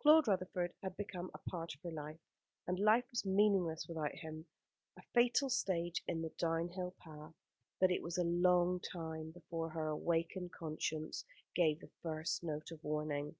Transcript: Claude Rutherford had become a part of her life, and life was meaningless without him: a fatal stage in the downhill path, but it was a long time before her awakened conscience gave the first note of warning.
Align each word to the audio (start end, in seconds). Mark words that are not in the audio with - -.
Claude 0.00 0.28
Rutherford 0.28 0.72
had 0.82 0.96
become 0.96 1.30
a 1.34 1.50
part 1.50 1.74
of 1.74 1.82
her 1.82 1.90
life, 1.90 2.18
and 2.66 2.78
life 2.78 3.04
was 3.10 3.26
meaningless 3.26 3.86
without 3.86 4.14
him: 4.14 4.46
a 4.96 5.02
fatal 5.12 5.50
stage 5.50 6.02
in 6.06 6.22
the 6.22 6.30
downhill 6.38 6.94
path, 6.98 7.34
but 7.78 7.90
it 7.90 8.00
was 8.02 8.16
a 8.16 8.24
long 8.24 8.80
time 8.80 9.30
before 9.30 9.68
her 9.68 9.88
awakened 9.88 10.52
conscience 10.52 11.26
gave 11.54 11.80
the 11.80 11.90
first 12.00 12.42
note 12.42 12.70
of 12.70 12.82
warning. 12.82 13.36